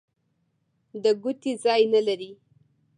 د 1.03 1.05
ګوتې 1.21 1.51
ځای 1.63 1.81
نه 1.93 2.01
لري. 2.07 2.31